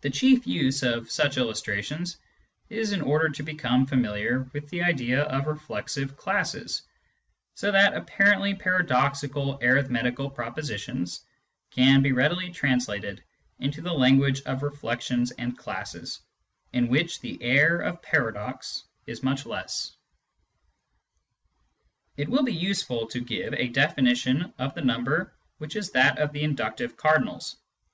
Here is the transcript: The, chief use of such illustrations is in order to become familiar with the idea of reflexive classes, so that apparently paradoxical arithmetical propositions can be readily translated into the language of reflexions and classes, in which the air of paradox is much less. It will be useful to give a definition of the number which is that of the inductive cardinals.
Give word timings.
The, 0.00 0.08
chief 0.08 0.46
use 0.46 0.82
of 0.82 1.10
such 1.10 1.36
illustrations 1.36 2.16
is 2.70 2.92
in 2.92 3.02
order 3.02 3.28
to 3.28 3.42
become 3.42 3.84
familiar 3.84 4.44
with 4.54 4.70
the 4.70 4.82
idea 4.82 5.22
of 5.24 5.46
reflexive 5.46 6.16
classes, 6.16 6.80
so 7.54 7.70
that 7.70 7.92
apparently 7.94 8.54
paradoxical 8.54 9.58
arithmetical 9.60 10.30
propositions 10.30 11.26
can 11.72 12.00
be 12.00 12.12
readily 12.12 12.50
translated 12.52 13.22
into 13.58 13.82
the 13.82 13.92
language 13.92 14.40
of 14.46 14.62
reflexions 14.62 15.30
and 15.32 15.58
classes, 15.58 16.20
in 16.72 16.88
which 16.88 17.20
the 17.20 17.36
air 17.42 17.80
of 17.80 18.00
paradox 18.00 18.84
is 19.06 19.22
much 19.22 19.44
less. 19.44 19.94
It 22.16 22.30
will 22.30 22.44
be 22.44 22.54
useful 22.54 23.06
to 23.08 23.20
give 23.20 23.52
a 23.52 23.68
definition 23.68 24.54
of 24.58 24.74
the 24.74 24.80
number 24.80 25.34
which 25.58 25.76
is 25.76 25.90
that 25.90 26.16
of 26.18 26.32
the 26.32 26.44
inductive 26.44 26.96
cardinals. 26.96 27.56